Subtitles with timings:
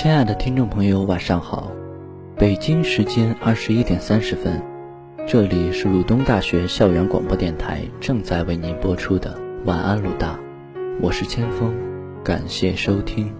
[0.00, 1.72] 亲爱的听众朋友，晚上好，
[2.36, 4.62] 北京时间二十一点三十分，
[5.26, 10.38] 这里是鲁东大学校园广播电台正在为您播出的晚安鲁大，
[11.00, 11.74] 我是千峰，
[12.22, 13.34] 感谢收听。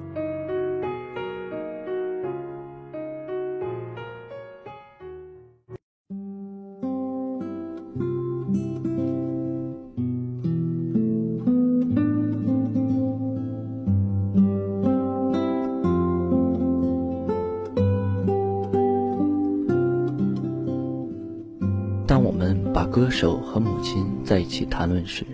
[24.48, 25.24] 起谈论时，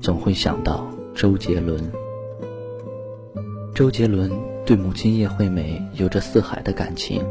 [0.00, 1.90] 总会想到周杰伦。
[3.74, 4.30] 周杰伦
[4.64, 7.24] 对母亲叶惠美有着四海的感情，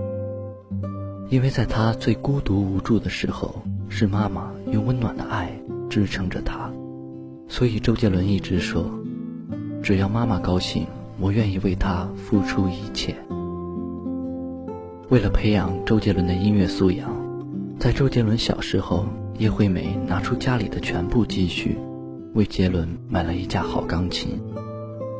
[1.29, 5.51] 因为在他最孤独无助的时候，是妈妈用温暖的爱
[5.89, 6.69] 支撑着他，
[7.47, 8.83] 所以周杰伦一直说
[9.81, 10.87] ：“只要妈妈高兴，
[11.19, 13.15] 我愿意为她付出一切。”
[15.09, 17.17] 为了培养周杰伦的音乐素养。
[17.79, 19.05] 在周杰伦小时候，
[19.39, 21.79] 叶惠美拿出家里的全部积蓄，
[22.33, 24.37] 为杰伦买了一架好钢琴，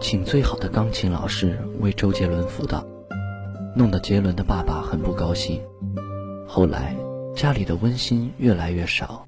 [0.02, 2.86] 请最好的钢琴老师为周杰伦辅导，
[3.74, 5.62] 弄得杰伦的爸爸很不高兴。
[6.46, 6.94] 后来，
[7.34, 9.26] 家里的温馨越来越少，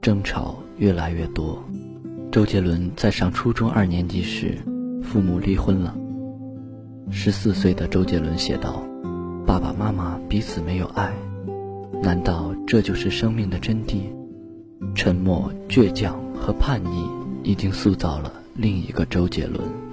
[0.00, 1.60] 争吵越来越多。
[2.30, 4.56] 周杰伦在上初中二年级时，
[5.02, 5.96] 父母离婚了。
[7.10, 8.84] 十四岁的周杰伦写道
[9.44, 11.12] ：“爸爸妈妈彼此没有爱。”
[12.02, 14.00] 难道这就是生命的真谛？
[14.92, 17.08] 沉默、倔强和叛逆，
[17.44, 19.91] 已经塑造了另一个周杰伦。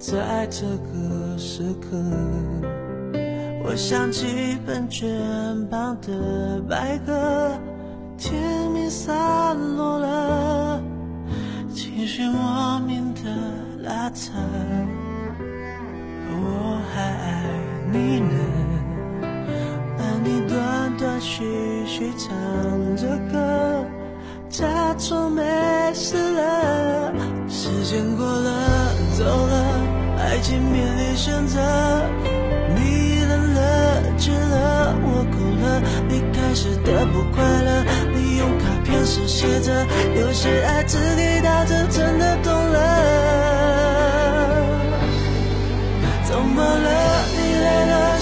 [0.00, 1.90] 在这个时刻，
[3.62, 5.06] 我想起本卷
[5.68, 7.50] 旁的白鸽，
[8.16, 10.82] 天明散落了，
[11.74, 13.20] 情绪莫名的
[13.82, 14.32] 拉扯，
[16.30, 17.44] 我还爱
[17.92, 18.34] 你呢，
[19.98, 23.84] 而你断断续续唱着歌。
[24.48, 25.42] 假装没
[25.94, 27.12] 事了，
[27.48, 28.50] 时间过了，
[29.16, 29.69] 走了，
[30.40, 31.60] 已经面临选择。
[32.74, 37.84] 你冷了，倦了，我哭了，你开始的不快乐。
[38.14, 39.86] 你用卡片手写着，
[40.18, 42.78] 有些爱只给到这，真的懂了。
[46.24, 47.09] 怎么了？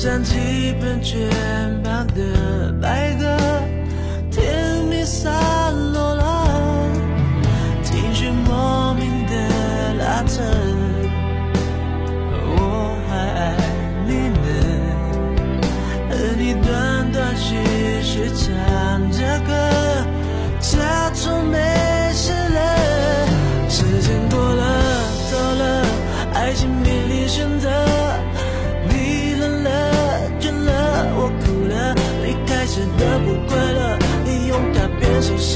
[0.00, 1.28] 像几本全
[1.82, 2.57] 盲的。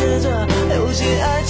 [0.03, 1.42] 片手写着，有些爱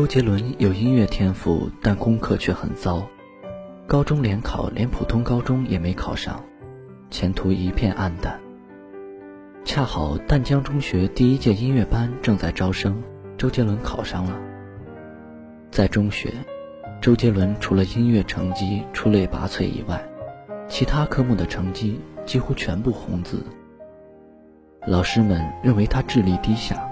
[0.00, 3.06] 周杰伦有音乐天赋，但功课却很糟，
[3.86, 6.42] 高中联考连普通高中也没考上，
[7.10, 8.40] 前途一片暗淡。
[9.62, 13.02] 恰好淡江中学第一届音乐班正在招生，
[13.36, 14.40] 周杰伦考上了。
[15.70, 16.32] 在中学，
[17.02, 20.02] 周杰伦除了音乐成绩出类拔萃以外，
[20.66, 23.44] 其他科目的成绩几乎全部红字。
[24.86, 26.89] 老师们认为他智力低下。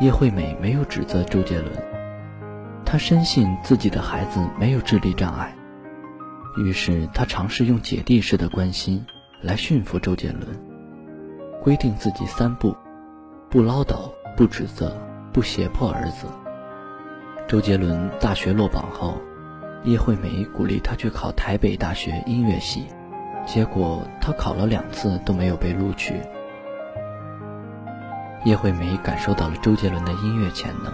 [0.00, 1.70] 叶惠美没有指责周杰伦，
[2.84, 5.54] 她深信自己的孩子没有智力障碍，
[6.58, 9.06] 于是她尝试用姐弟式的关心
[9.40, 10.46] 来驯服周杰伦，
[11.62, 12.76] 规定自己三不：
[13.48, 15.00] 不唠叨、不指责、
[15.32, 16.26] 不胁迫儿子。
[17.46, 19.16] 周杰伦大学落榜后，
[19.84, 22.86] 叶惠美鼓励他去考台北大学音乐系，
[23.46, 26.14] 结果他考了两次都没有被录取。
[28.44, 30.92] 叶惠美感受到了周杰伦的音乐潜能，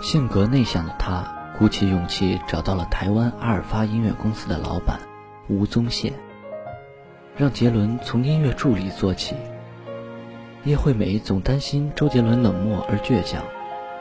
[0.00, 1.24] 性格内向的她
[1.58, 5.00] 鼓起勇气找到了台湾阿尔发音乐公司的老板
[5.48, 6.12] 吴宗宪，
[7.36, 9.34] 让杰伦从音乐助理做起。
[10.62, 13.42] 叶惠美总担心周杰伦冷漠而倔强，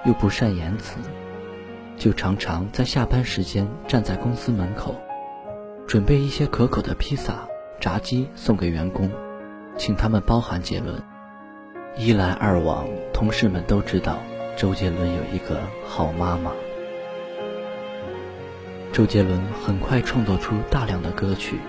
[0.06, 1.00] 又不善言辞，
[1.98, 4.96] 就常常在下班时间站在公司门口，
[5.88, 7.48] 准备一些可口的披萨、
[7.80, 9.12] 炸鸡送给员工，
[9.76, 11.04] 请他们包涵杰伦。
[11.96, 14.18] 一来二往，同事们都知道
[14.58, 16.52] 周杰伦有一个好妈妈。
[18.92, 21.60] 周杰伦很快创作出大量的歌曲，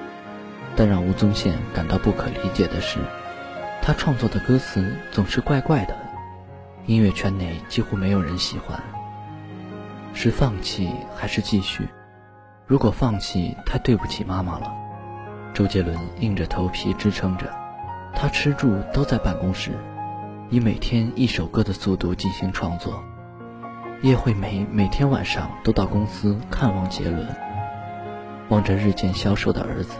[0.74, 3.00] 但让吴宗宪感到不可理解的是，
[3.82, 5.94] 他创作的歌词总是怪怪的，
[6.86, 8.82] 音乐圈内几乎没有人喜欢。
[10.14, 11.86] 是放弃还是继续？
[12.66, 14.72] 如果放弃，太对不起妈妈了。
[15.52, 17.52] 周杰伦硬着头皮支撑着，
[18.14, 19.70] 他吃住都在办公室。
[20.50, 23.02] 以每天一首歌的速度进行创作，
[24.02, 27.26] 叶惠美每天晚上都到公司看望杰伦，
[28.50, 29.96] 望着日渐消瘦的儿子，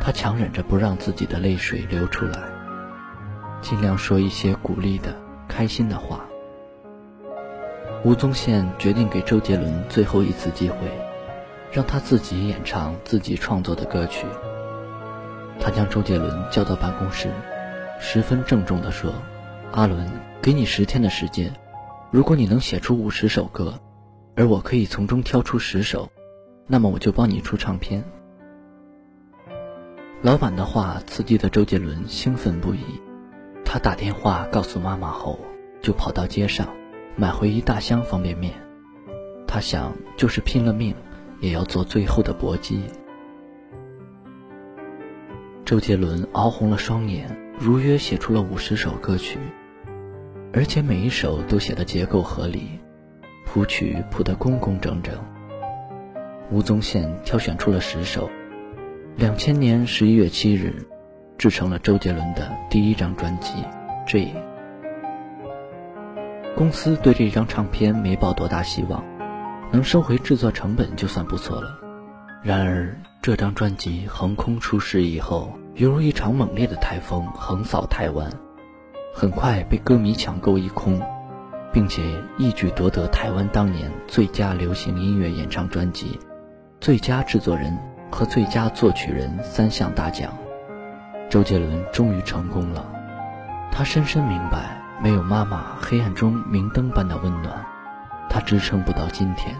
[0.00, 2.38] 她强忍着不让自己的泪水流出来，
[3.62, 5.16] 尽量说一些鼓励的、
[5.48, 6.24] 开心的话。
[8.04, 10.76] 吴宗宪决定给周杰伦最后一次机会，
[11.72, 14.26] 让他自己演唱自己创作的歌曲。
[15.58, 17.30] 他将周杰伦叫到办公室，
[17.98, 19.10] 十分郑重地说。
[19.74, 20.08] 阿伦，
[20.40, 21.52] 给你十天的时间，
[22.12, 23.74] 如果你能写出五十首歌，
[24.36, 26.08] 而我可以从中挑出十首，
[26.68, 28.04] 那么我就帮你出唱片。
[30.22, 32.84] 老板的话刺激的周杰伦兴奋不已，
[33.64, 35.40] 他打电话告诉妈妈后，
[35.82, 36.68] 就跑到街上
[37.16, 38.54] 买回一大箱方便面。
[39.44, 40.94] 他想，就是拼了命，
[41.40, 42.84] 也要做最后的搏击。
[45.64, 49.36] 周杰伦熬红了双眼，如约写出了五十首歌曲。
[50.56, 52.78] 而且每一首都写的结构合理，
[53.44, 55.12] 谱曲谱得工工整整。
[56.48, 58.30] 吴宗宪挑选出了十首，
[59.16, 60.72] 两千年十一月七日，
[61.36, 63.52] 制成了周杰伦的第一张专辑
[64.06, 64.26] 《J》。
[66.54, 69.04] 公司对这张唱片没抱多大希望，
[69.72, 71.76] 能收回制作成本就算不错了。
[72.44, 78.30] 然而，这张专辑横空出世以后，犹如一场猛烈的台风横扫台湾。
[79.16, 81.00] 很快被歌迷抢购一空，
[81.72, 82.02] 并且
[82.36, 86.18] 一举夺得台湾当年最佳流行音乐演唱专辑、
[86.80, 87.78] 最佳制作人
[88.10, 90.32] 和最佳作曲人三项大奖。
[91.30, 92.84] 周杰伦终于成功了，
[93.70, 97.64] 他深深明白，没有妈妈黑暗中明灯般的温暖，
[98.28, 99.54] 他支撑不到今天。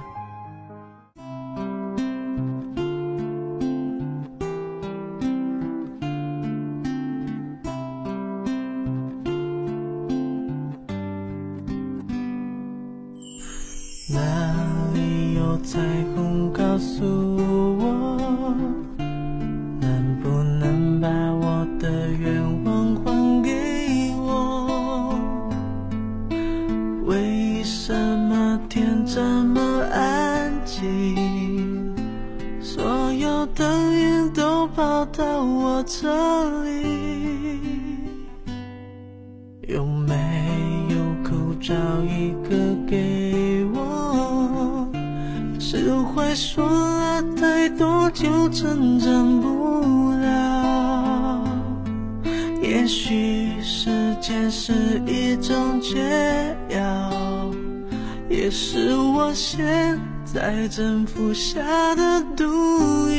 [58.37, 61.61] 也是我现在正服下
[61.95, 62.45] 的毒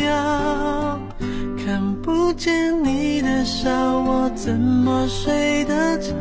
[0.03, 1.00] 药。
[1.57, 6.13] 看不见你的笑，我怎么睡得着？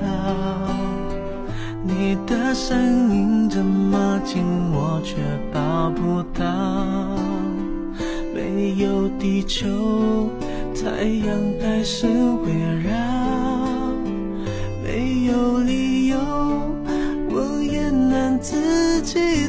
[1.83, 5.17] 你的声音这么近，我却
[5.53, 6.45] 抱不到。
[8.33, 10.31] 没有地球，
[10.75, 12.91] 太阳还是会绕。
[14.83, 15.94] 没有理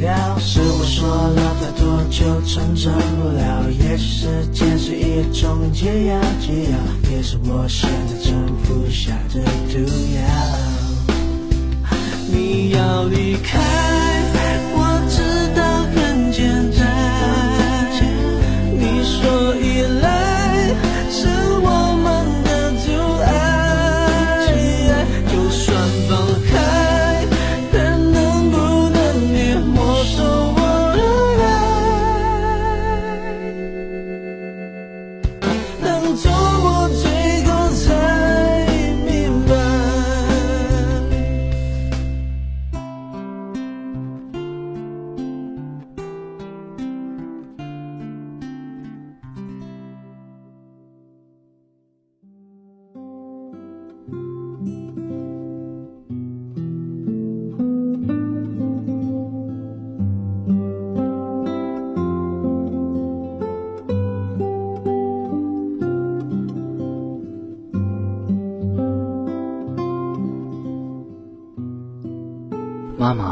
[0.00, 0.38] 掉。
[0.38, 6.78] 是我说了太多就成真不了，也许时间是一种解药，解药
[7.10, 8.32] 也是我现在正
[8.64, 9.40] 服下的
[9.70, 9.78] 毒
[10.14, 10.20] 药。
[12.30, 13.58] 你要离开，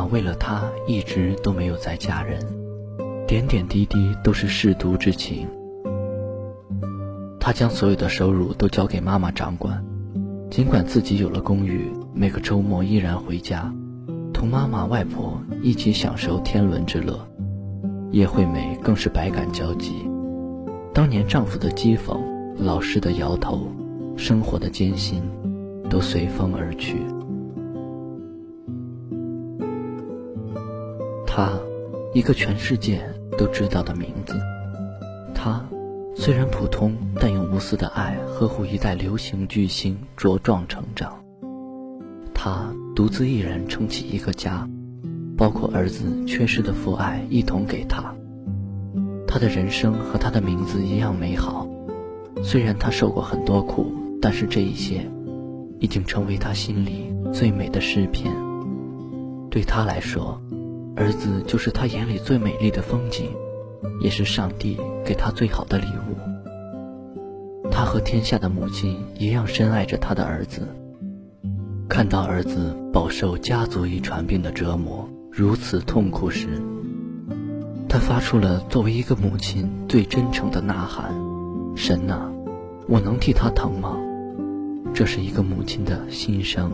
[0.06, 2.40] 为了他一直都没有再嫁人，
[3.26, 5.46] 点点滴滴都是舐犊之情。
[7.38, 9.84] 他将所有的收入都交给妈妈掌管，
[10.50, 13.72] 尽管自己有了公寓，每个周末依然回家，
[14.32, 17.18] 同妈妈、外婆一起享受天伦之乐。
[18.12, 20.08] 叶惠美更是百感交集，
[20.92, 22.18] 当年丈夫的讥讽、
[22.56, 23.66] 老师的摇头、
[24.16, 25.22] 生活的艰辛，
[25.90, 26.96] 都随风而去。
[31.37, 31.52] 他，
[32.14, 32.99] 一个全世界
[33.37, 34.40] 都知道的名字。
[35.35, 35.62] 他，
[36.16, 41.23] 虽然普通，但用无私的爱呵护一代流行巨星茁壮成长。
[42.33, 44.66] 他独自一人撑起一个家，
[45.37, 48.14] 包括儿子缺失的父爱一同给他。
[49.28, 51.69] 他的人生和他的名字一样美好，
[52.43, 55.07] 虽然他受过很多苦，但是这一些，
[55.81, 58.35] 已经成为他心里最美的诗篇。
[59.50, 60.40] 对他来说，
[60.97, 63.31] 儿子就是他眼里最美丽的风景，
[64.00, 66.17] 也是上帝给他最好的礼物。
[67.71, 70.67] 他和天下的母亲一样深爱着他的儿子。
[71.88, 76.49] 看到儿子饱受家族遗传病的折磨，如此痛苦时，
[77.88, 81.15] 他发出了作为一个母亲最真诚的呐喊
[81.76, 82.33] ：“神呐，
[82.88, 83.97] 我能替他疼吗？”
[84.95, 86.73] 这是一个母亲的心声。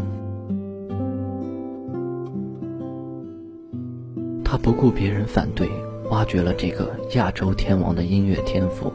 [4.62, 5.68] 不顾别人反对，
[6.08, 8.92] 挖掘了这个亚洲天王的音乐天赋。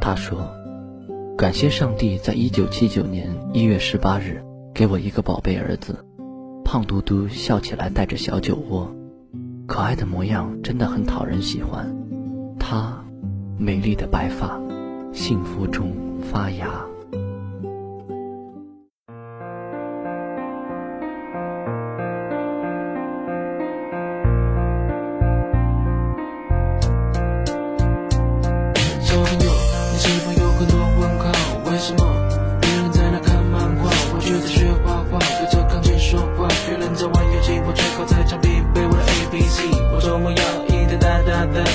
[0.00, 0.48] 他说
[1.36, 4.40] ：“感谢上帝，在一九七九年一月十八日
[4.72, 6.04] 给我一个宝贝儿子，
[6.64, 8.88] 胖嘟嘟，笑起来带着小酒窝，
[9.66, 11.92] 可爱的模样真的很讨人喜欢。
[12.60, 13.04] 他，
[13.58, 14.60] 美丽的白发，
[15.12, 16.86] 幸福中发芽。”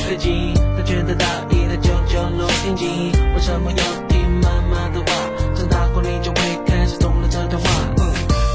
[0.10, 5.13] 最近，他觉得大一的舅舅录音机，为什么要听妈妈的话？
[5.54, 7.69] 长大后你就会开始懂了这段话。
[7.98, 8.10] 嗯，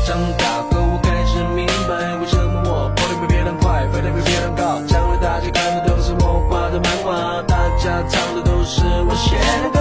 [0.05, 4.83] 长大后我开始明白，为什么我跑得比别人快，飞得比别人高。
[4.88, 9.79] 将来大家看的都是我画的漫画，大家唱的都是我写的歌。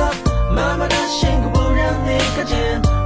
[0.53, 2.55] 妈妈的辛苦不让你看见，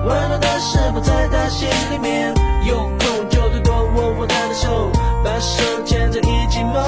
[0.04, 2.36] 温暖的事不在她心里面。
[2.68, 4.92] 有空就多多握握她的手，
[5.24, 6.84] 把手牵着一起梦。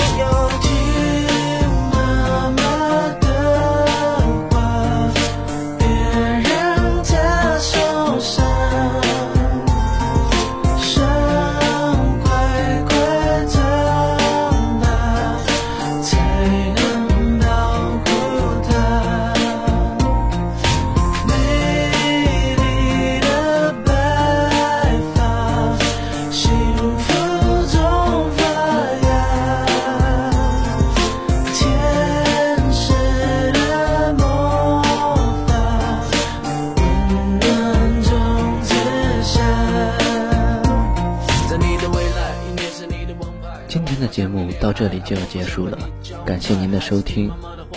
[45.10, 45.76] 就要结束了，
[46.24, 47.32] 感谢您的收听。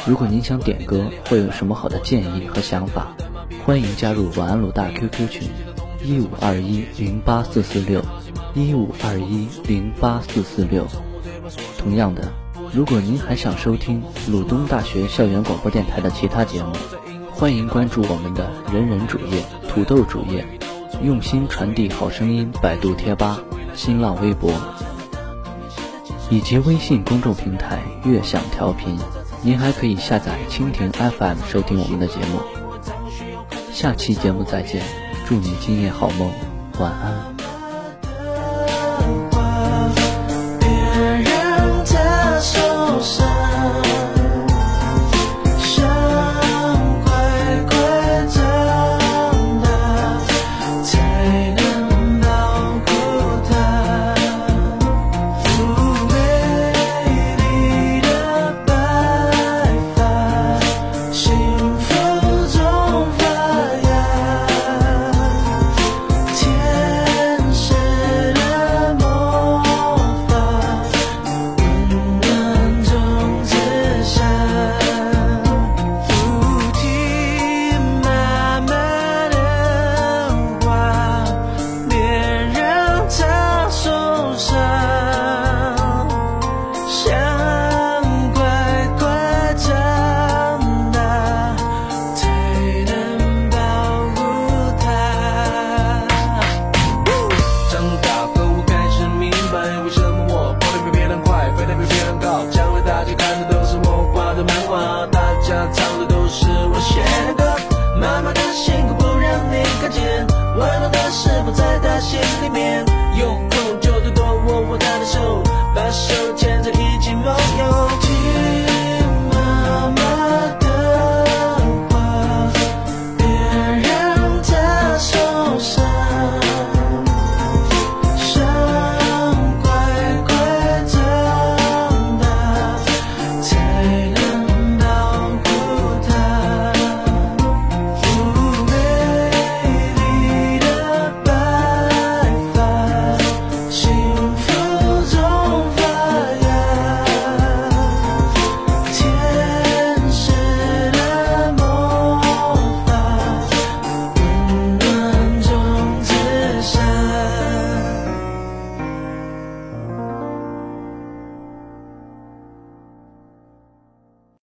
[0.04, 3.16] 如果您想点歌或有什么好的建议和想法，
[3.64, 5.48] 欢迎加入晚安鲁大 QQ 群
[6.04, 8.02] 一五二一零八四四六
[8.54, 10.86] 一五二一零八四四六。
[11.78, 12.30] 同样的，
[12.70, 16.72] 如果您还想收听鲁东大学校园广播电台的其他节目，
[17.30, 20.44] 欢迎关注我们的人人主页、土豆主页、
[21.02, 23.40] 用心传递好声音百度贴吧、
[23.74, 24.52] 新浪微博。
[26.32, 28.98] 以及微信公众平台“悦享调频”，
[29.44, 32.40] 您还可以下载蜻蜓 FM 收听我们的节目。
[33.70, 34.82] 下期节目再见，
[35.26, 36.32] 祝你今夜好梦，
[36.78, 37.41] 晚安。